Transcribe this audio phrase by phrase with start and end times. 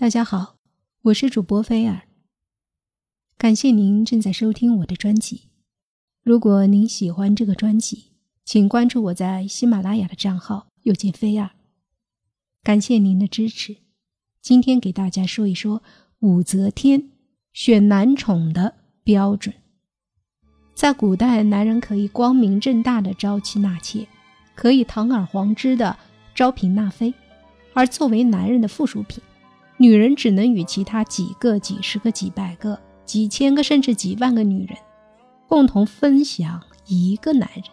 [0.00, 0.56] 大家好，
[1.02, 2.08] 我是主播菲尔。
[3.36, 5.50] 感谢您正在收听我的专辑。
[6.22, 11.50] 如果您喜欢这个专辑，请关注我在喜马拉雅的账号“又见菲尔”。
[12.64, 13.76] 感谢您的支持。
[14.40, 15.82] 今天给大家说一说
[16.20, 17.10] 武则天
[17.52, 19.54] 选男宠的标准。
[20.74, 24.08] 在古代，男人可以光明正大的招妻纳妾，
[24.54, 25.98] 可以堂而皇之的
[26.34, 27.12] 招嫔纳妃，
[27.74, 29.22] 而作为男人的附属品。
[29.80, 34.76] 女人只能与其他几个、几十个、几百个、几千个，甚至几万个女人
[35.48, 37.64] 共同分享一个男人，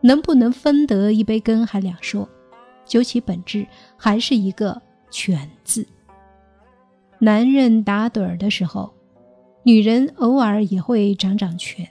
[0.00, 2.26] 能不能分得一杯羹还两说。
[2.86, 3.66] 究其本质，
[3.98, 4.80] 还是一个
[5.12, 5.86] “权”字。
[7.18, 8.94] 男人打盹儿的时候，
[9.62, 11.86] 女人偶尔也会掌掌权，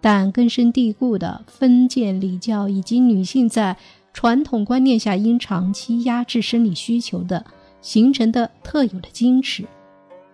[0.00, 3.76] 但根深蒂固的封建礼教以及女性在
[4.14, 7.44] 传统观念下因长期压制生理需求的。
[7.84, 9.66] 形成的特有的矜持，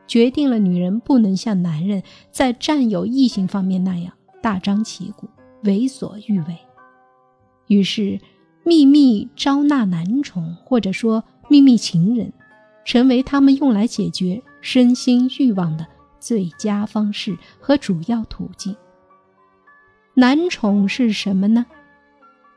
[0.06, 5.28] 决定了女人不能像男人在占有异性方面那样大张旗鼓、
[5.64, 6.56] 为所欲为。
[7.66, 8.20] 于是，
[8.62, 12.32] 秘密招纳男宠，或者说秘密情人，
[12.84, 15.84] 成为他们用来解决身心欲望的
[16.20, 18.76] 最佳方式和主要途径。
[20.14, 21.66] 男宠是什么呢？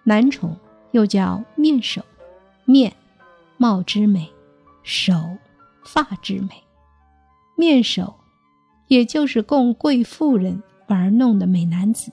[0.04, 0.56] 男宠
[0.92, 2.04] 又叫面首，
[2.66, 2.94] 面，
[3.58, 4.32] 貌之美。
[4.84, 5.38] 手
[5.86, 6.50] 发之美，
[7.56, 8.14] 面首，
[8.88, 12.12] 也就是供贵妇人玩弄的美男子。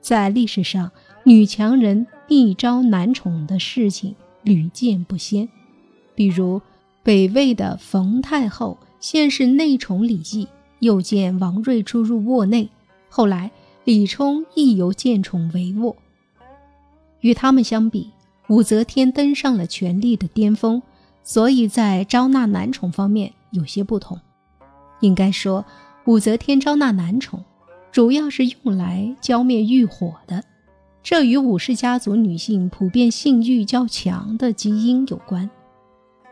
[0.00, 0.90] 在历史上，
[1.24, 5.48] 女强人一招男宠的事情屡见不鲜。
[6.14, 6.60] 比如，
[7.02, 12.70] 北魏的冯太后先是内宠李绩，又见王睿出入卧内，
[13.10, 13.50] 后来
[13.84, 15.94] 李冲亦由见宠为卧。
[17.20, 18.10] 与他们相比，
[18.48, 20.82] 武则天登上了权力的巅峰。
[21.22, 24.18] 所以在招纳男宠方面有些不同，
[25.00, 25.64] 应该说，
[26.06, 27.44] 武则天招纳男宠，
[27.92, 30.42] 主要是用来浇灭欲火的。
[31.02, 35.48] 这与武氏家族女性普遍性欲较强的基因有关。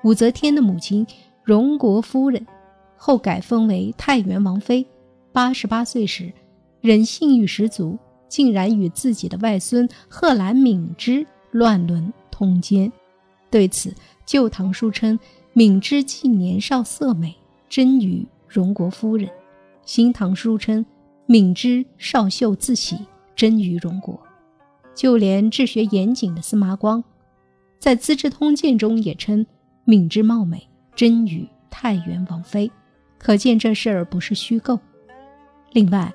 [0.04, 1.06] 武则天的母亲
[1.42, 2.46] 荣国夫人，
[2.96, 4.86] 后改封为太原王妃，
[5.32, 6.32] 八十八岁时，
[6.80, 7.98] 仍性欲十足，
[8.28, 12.92] 竟然与自己的外孙贺兰敏之乱伦通奸。
[13.50, 13.90] 对此，
[14.28, 15.18] 《旧唐书》称
[15.54, 17.34] 敏之既年少色美，
[17.66, 19.26] 真与荣国夫人；
[19.86, 20.84] 《新唐书》称
[21.24, 22.98] 敏之少秀自喜，
[23.34, 24.20] 真与荣国。
[24.94, 27.02] 就连治学严谨的司马光，
[27.78, 29.46] 在《资治通鉴》中也称
[29.84, 32.70] 敏之貌美，真与太原王妃。
[33.16, 34.78] 可见这事儿不是虚构。
[35.72, 36.12] 另外，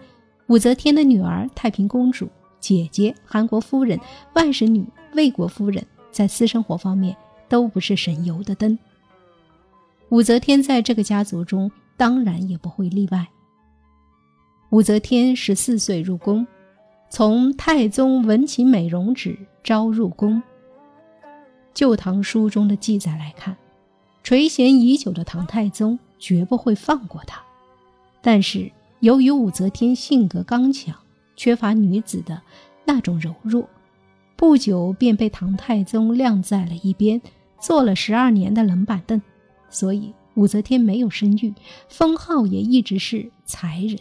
[0.49, 3.99] 武则天的女儿太平公主、姐姐韩国夫人、
[4.35, 4.85] 外甥女
[5.15, 7.17] 魏国夫人，在私生活方面。
[7.53, 8.79] 都不是省油的灯。
[10.09, 13.27] 武则天在这个家族中，当然也不会例外。
[14.71, 16.47] 武则天十四岁入宫，
[17.11, 20.41] 从太宗文勤美容旨招入宫。
[21.75, 23.55] 《旧唐书》中的记载来看，
[24.23, 27.39] 垂涎已久的唐太宗绝不会放过她。
[28.19, 28.71] 但是
[29.01, 30.95] 由于武则天性格刚强，
[31.35, 32.41] 缺乏女子的
[32.83, 33.69] 那种柔弱，
[34.35, 37.21] 不久便被唐太宗晾在了一边。
[37.63, 39.21] 坐了十二年的冷板凳，
[39.69, 41.55] 所以武则天没有生育，
[41.87, 43.97] 封号也一直是才人。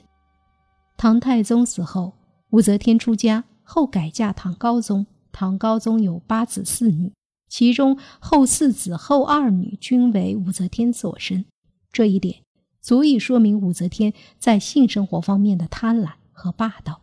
[0.96, 2.14] 唐太宗死后，
[2.50, 5.06] 武则天出家后改嫁唐高宗。
[5.30, 7.12] 唐高宗有八子四女，
[7.48, 11.44] 其中后四子后二女均为武则天所生。
[11.92, 12.40] 这一点
[12.80, 17.02] 足以说明武则天在性生活方面的贪婪和霸道。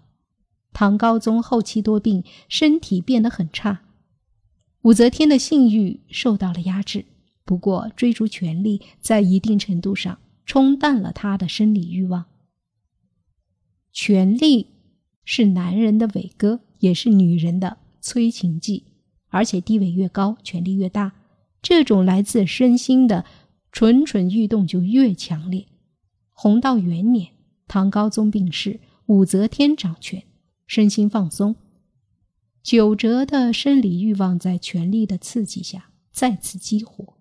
[0.74, 3.80] 唐高宗后期多病，身体变得很差。
[4.84, 7.06] 武则天的性欲受到了压制，
[7.44, 12.26] 不过追逐权力在一定程度上冲淡了她的生理欲望。
[13.92, 14.68] 权力
[15.26, 18.86] 是男人的伟哥，也是女人的催情剂，
[19.28, 21.14] 而且地位越高，权力越大，
[21.62, 23.26] 这种来自身心的
[23.72, 25.66] 蠢蠢欲动就越强烈。
[26.32, 27.34] 弘道元年，
[27.68, 30.24] 唐高宗病逝，武则天掌权，
[30.66, 31.56] 身心放松。
[32.62, 37.16] 九折的生理欲望在权力的刺激下再次激活，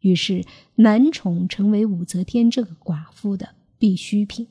[0.00, 0.44] 于是
[0.76, 4.48] 男宠成为武则天这个寡妇的必需品。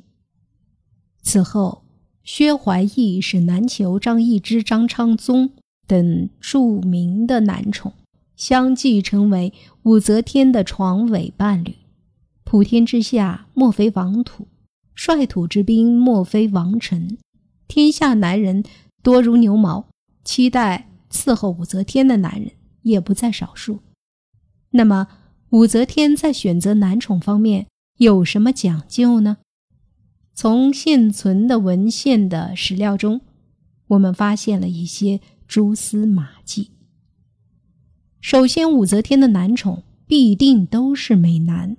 [1.22, 1.84] 此后，
[2.24, 5.52] 薛怀义是南求张易之、张昌宗
[5.86, 7.94] 等著名的男宠，
[8.36, 9.54] 相继成为
[9.84, 11.76] 武则天的床尾伴侣。
[12.44, 14.48] 普天之下莫非王土，
[14.96, 17.18] 率土之滨莫非王臣。
[17.68, 18.64] 天下男人
[19.04, 19.91] 多如牛毛。
[20.24, 22.52] 期待伺候武则天的男人
[22.84, 23.80] 也不在少数。
[24.72, 25.08] 那么，
[25.50, 29.38] 武则天在选择男宠方面有什么讲究呢？
[30.34, 33.22] 从现存的文献的史料中，
[33.88, 36.72] 我们发现了一些蛛丝马迹。
[38.22, 41.76] 首先，武则天的男宠必定都是美男。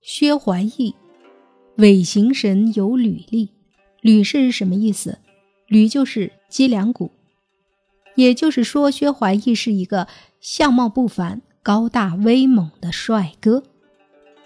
[0.00, 0.94] 薛怀义，
[1.76, 3.50] 伪行神有履历，
[4.00, 5.18] 履是什么意思？
[5.68, 7.12] 履就是脊梁骨，
[8.20, 10.06] 也就是说，薛怀义是一个
[10.40, 11.42] 相貌不凡。
[11.62, 13.62] 高大威猛的帅哥，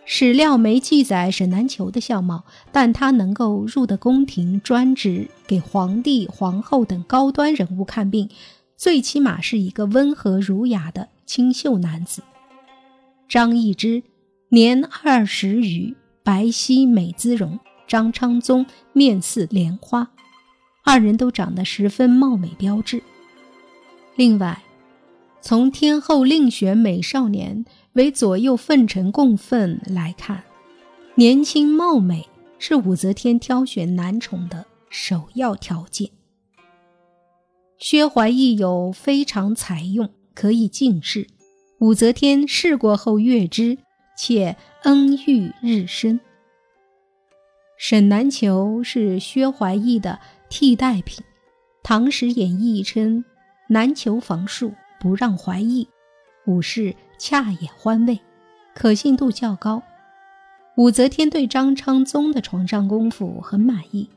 [0.05, 8.29] 史料没记载沈南球的相貌，但他能够入得宫廷，专职给皇帝、皇后等高端人物看病，
[8.76, 12.25] 最起码是一个温和儒雅的清秀男子。
[13.29, 14.03] 张易之
[14.49, 15.94] 年二十余，
[16.25, 20.11] 白皙美姿容；张昌宗面似莲花，
[20.85, 23.05] 二人都长得十分貌美标致。
[24.17, 24.63] 另外。
[25.41, 30.43] 从天后另选美少年为左右奉臣供奉来看，
[31.17, 32.27] 年轻貌美
[32.59, 36.11] 是武则天挑选男宠的首要条件。
[37.77, 41.27] 薛怀义有非常才用，可以进士。
[41.81, 43.77] 武则天试过后悦之，
[44.17, 46.19] 且恩遇日深。
[47.77, 50.19] 沈南球是薛怀义的
[50.49, 51.23] 替代品，
[51.83, 53.23] 《唐史演义》称
[53.75, 54.73] 难求房数。
[55.00, 55.87] 不让怀疑，
[56.47, 58.19] 武士恰也欢慰，
[58.75, 59.82] 可信度较高。
[60.76, 64.09] 武则天对张昌宗的床上功夫很满意，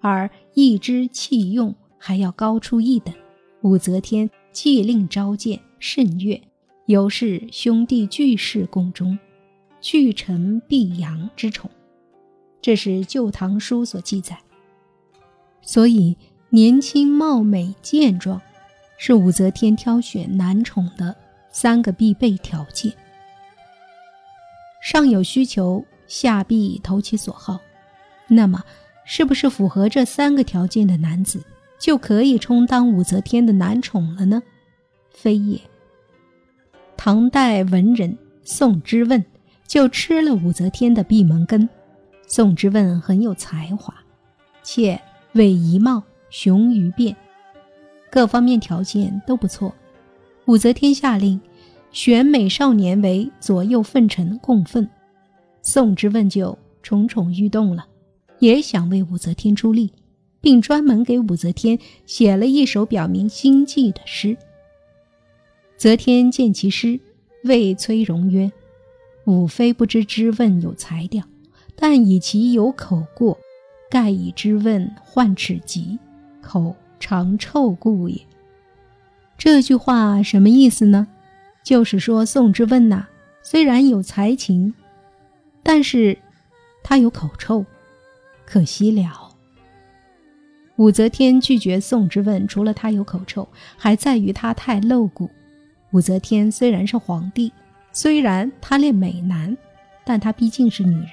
[0.00, 3.14] 而一之器用还要高出一等。
[3.60, 6.40] 武则天既令召见，甚悦，
[6.86, 9.18] 尤是兄弟俱侍宫中，
[9.82, 11.70] 俱承碧阳之宠。
[12.62, 14.38] 这是《旧唐书》所记载。
[15.60, 16.16] 所以
[16.48, 18.40] 年轻貌美健壮。
[19.02, 21.16] 是武则天挑选男宠的
[21.48, 22.92] 三个必备条件。
[24.82, 27.58] 上有需求，下必投其所好。
[28.28, 28.62] 那么，
[29.06, 31.42] 是不是符合这三个条件的男子
[31.78, 34.42] 就可以充当武则天的男宠了呢？
[35.10, 35.58] 非也。
[36.94, 39.24] 唐代文人宋之问
[39.66, 41.66] 就吃了武则天的闭门羹。
[42.26, 43.94] 宋之问很有才华，
[44.62, 45.00] 且
[45.32, 47.16] 伟仪貌，雄于变。
[48.10, 49.72] 各方面条件都不错，
[50.46, 51.40] 武则天下令
[51.92, 54.88] 选美少年为左右奉臣供奉。
[55.62, 57.86] 宋之问就蠢蠢欲动了，
[58.40, 59.92] 也想为武则天出力，
[60.40, 64.36] 并专门给武则天写了一首表明心迹的诗。
[65.76, 66.98] 则天见其诗，
[67.44, 68.50] 谓崔融曰
[69.24, 71.22] ：“吾非不知之问有才调，
[71.76, 73.38] 但以其有口过，
[73.88, 75.98] 盖以之问患齿疾，
[76.42, 78.20] 口。”常臭故也。
[79.36, 81.08] 这句话什么意思呢？
[81.64, 83.06] 就是说宋之问呐，
[83.42, 84.72] 虽然有才情，
[85.62, 86.16] 但是
[86.84, 87.64] 他有口臭，
[88.44, 89.28] 可惜了。
[90.76, 95.28] 武则天拒绝宋之问，除了他有口臭，还在于他太露骨。
[95.92, 97.52] 武则天虽然是皇帝，
[97.92, 99.56] 虽然她恋美男，
[100.04, 101.10] 但她毕竟是女人，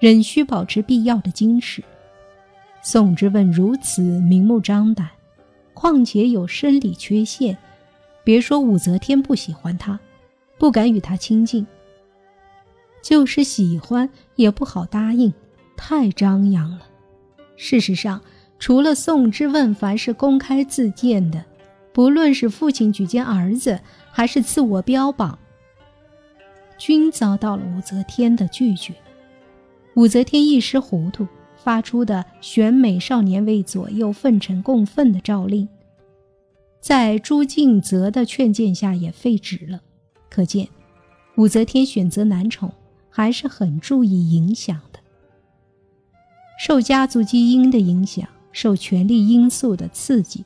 [0.00, 1.84] 仍需保持必要的矜持。
[2.88, 5.08] 宋之问如此明目张胆，
[5.74, 7.58] 况且有生理缺陷，
[8.22, 9.98] 别说武则天不喜欢他，
[10.56, 11.66] 不敢与他亲近，
[13.02, 15.34] 就是喜欢也不好答应，
[15.76, 16.82] 太张扬了。
[17.56, 18.22] 事实上，
[18.60, 21.44] 除了宋之问，凡是公开自荐的，
[21.92, 23.80] 不论是父亲举荐儿子，
[24.12, 25.36] 还是自我标榜，
[26.78, 28.94] 均遭到了武则天的拒绝。
[29.96, 31.26] 武则天一时糊涂。
[31.66, 35.68] 发出的选美少年为左右奉臣共愤的诏令，
[36.80, 39.80] 在朱敬则的劝谏下也废止了。
[40.30, 40.68] 可见，
[41.36, 42.70] 武则天选择男宠
[43.10, 45.00] 还是很注意影响的。
[46.56, 50.44] 受家族基因的影响，受权力因素的刺激，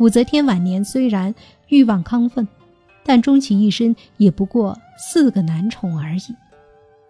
[0.00, 1.32] 武则天晚年虽然
[1.68, 2.48] 欲望亢奋，
[3.04, 6.34] 但终其一生也不过四个男宠而已。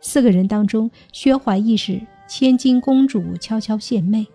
[0.03, 1.99] 四个人当中，薛怀义是。
[2.29, 4.27] 千金公主悄悄献媚，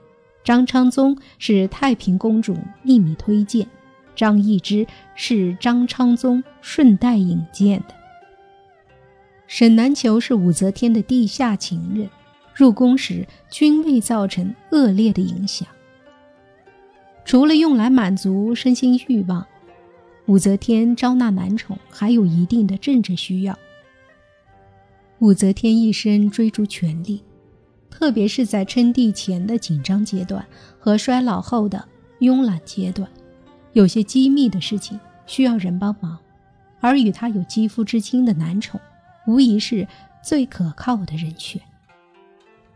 [0.44, 3.68] 张昌宗是太平公主秘密推荐，
[4.16, 4.86] 张易之
[5.16, 7.94] 是张昌宗顺带引荐的。
[9.46, 12.10] 沈南球是武则天的地下情人，
[12.56, 15.68] 入宫时均未造成恶劣的影响。
[17.24, 19.46] 除了用来满足身心欲望，
[20.26, 23.58] 武则天招纳男宠还有一定的政治需要。
[25.20, 27.22] 武则天一生追逐权力。
[27.94, 30.44] 特别是在称帝前的紧张阶段
[30.80, 31.88] 和衰老后的
[32.22, 33.08] 慵懒阶段，
[33.74, 36.18] 有些机密的事情需要人帮忙，
[36.80, 38.82] 而与他有肌肤之亲的男宠
[39.28, 39.88] 无疑是
[40.24, 41.62] 最可靠的人选。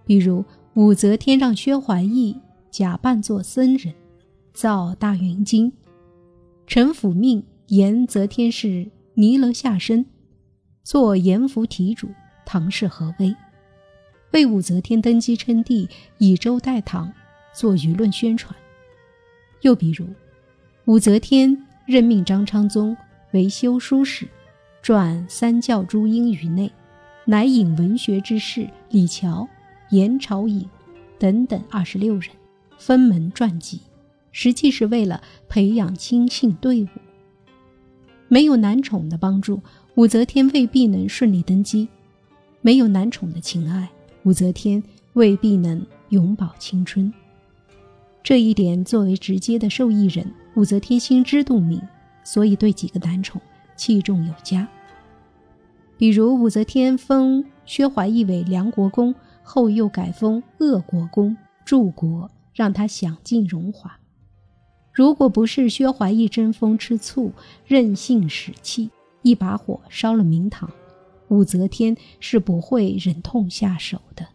[0.05, 0.45] 比如
[0.75, 3.91] 武则天让薛怀义假扮做僧人，
[4.53, 5.73] 造大云经，
[6.67, 10.05] 陈府命严则天是弥勒下身，
[10.83, 12.07] 做阎浮提主，
[12.45, 13.35] 唐氏合威，
[14.31, 17.11] 为武则天登基称帝，以周代唐，
[17.53, 18.55] 做舆论宣传。
[19.61, 20.07] 又比如，
[20.85, 22.95] 武则天任命张昌宗
[23.31, 24.27] 为修书使，
[24.83, 26.71] 撰三教诸英语内，
[27.25, 29.47] 乃引文学之士李峤、
[29.89, 30.69] 严朝颖
[31.17, 32.29] 等等二十六人，
[32.77, 33.81] 分门撰辑，
[34.31, 36.87] 实际是为了培养亲信队伍。
[38.27, 39.61] 没有男宠的帮助，
[39.95, 41.87] 武则天未必能顺利登基；
[42.61, 43.89] 没有男宠的情爱，
[44.27, 47.13] 武则天未必能永葆青春。
[48.21, 51.81] 这一点，作为直接的受益人，武则天心知肚明，
[52.25, 53.39] 所以对几个男宠
[53.77, 54.67] 器重有加。
[55.95, 63.97] 比如，武则天封薛怀义为梁国公，后又改封鄂国公，柱国，让他享尽荣华。
[64.91, 67.31] 如果不是薛怀义争风吃醋、
[67.65, 68.89] 任性使气，
[69.21, 70.69] 一把火烧了明堂，
[71.29, 74.27] 武则天是不会忍痛下手的。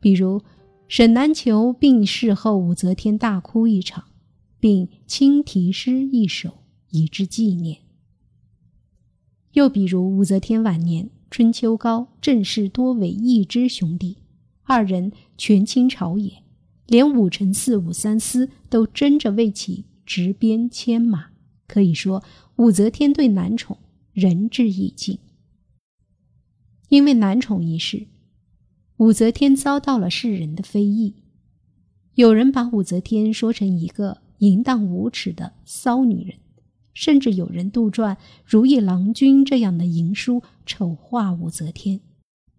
[0.00, 0.42] 比如。
[0.86, 4.04] 沈南球病逝后，武则天大哭一场，
[4.60, 6.58] 并亲题诗一首
[6.90, 7.78] 以之纪念。
[9.52, 14.18] 又比如武则天晚年，春秋高正氏多为义之兄弟，
[14.64, 16.42] 二人权倾朝野，
[16.86, 21.30] 连武臣嗣武三思都争着为其执鞭牵马。
[21.66, 22.22] 可以说，
[22.56, 23.78] 武则天对男宠
[24.12, 25.18] 仁至义尽。
[26.94, 28.06] 因为男宠一事。
[28.98, 31.16] 武则天遭到了世人的非议，
[32.14, 36.38] 有人把武则天说成一个淫荡无耻的骚女人，
[36.92, 38.14] 甚至有人杜撰
[38.46, 41.98] 《如意郎君》这样的淫书丑化武则天，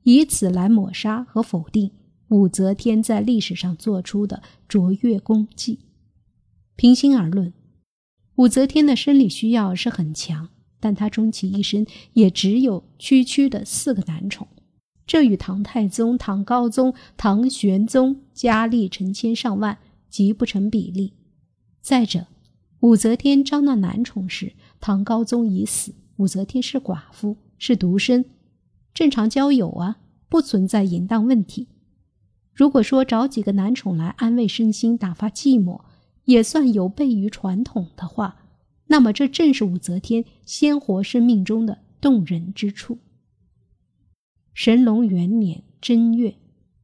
[0.04, 1.92] 以此来抹杀和否定
[2.28, 5.80] 武则天在历史上做出的卓越功绩。
[6.76, 7.54] 平心而论，
[8.36, 10.50] 武则天的生理需要是很强，
[10.86, 14.48] 但他终其一生也只有区区的四个男宠。
[15.08, 19.80] 这与唐太宗、唐高宗、唐玄宗佳丽成千上万，
[20.12, 21.14] 极不成比例。
[21.82, 22.28] 再者，
[22.82, 28.26] 武则天招纳男宠时，唐高宗已死，武则天是寡妇，是独身，
[28.94, 29.98] 正常交友啊，
[30.30, 31.68] 不存在淫荡问题。
[32.54, 35.82] 如果说找几个男宠来安慰身心、打发寂寞，
[36.26, 38.45] 也算有悖于传统的话，
[38.88, 43.00] 那么这正是武则天鲜活生命中的动人之处。
[44.54, 46.36] 神龙元年正月，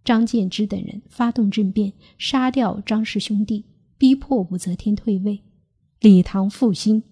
[0.04, 3.66] 张建之等人发动政变，杀掉张氏兄弟，
[3.98, 5.42] 逼迫武则天退位，
[6.00, 7.04] 李唐复兴。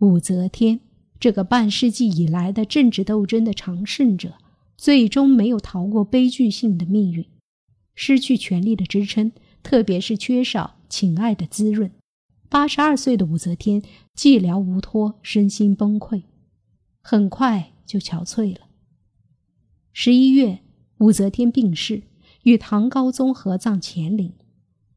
[0.00, 0.80] 武则天
[1.18, 4.34] 这个半世纪以来的政治斗争的常胜者，
[4.76, 7.24] 最终没有逃过悲剧性的命运，
[7.94, 11.90] 失去权力的支撑，特别是缺少情爱的滋润。
[12.48, 13.82] 八十二岁的武则天
[14.14, 16.22] 寂寥无托，身心崩溃，
[17.00, 18.66] 很快就憔悴了。
[19.92, 20.60] 十一月，
[20.98, 22.02] 武则天病逝，
[22.42, 24.32] 与唐高宗合葬乾陵。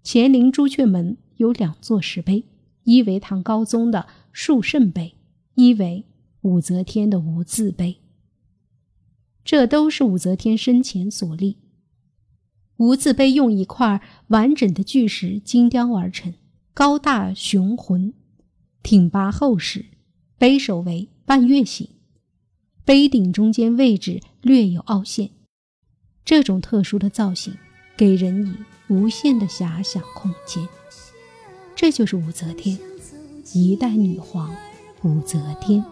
[0.04, 2.46] 乾陵朱雀门有两座石碑，
[2.84, 5.16] 一为唐高宗的树圣碑，
[5.56, 6.06] 一为
[6.42, 7.98] 武则天的无字碑。
[9.44, 11.58] 这都是武则天生前所立。
[12.78, 16.34] 无字碑用一块完整的巨石精雕而成，
[16.80, 18.14] 高大雄浑，
[18.82, 19.88] 挺拔厚实，
[20.38, 21.90] 杯首为半月形。
[22.86, 25.32] 杯顶中间位置略有凹陷，
[26.24, 27.54] 这种特殊的造型
[27.98, 28.56] 给人以
[28.88, 30.66] 无限的遐想空间。
[31.76, 32.80] 这就是武则天，
[33.52, 34.56] 一代女皇
[35.04, 35.84] 武则天。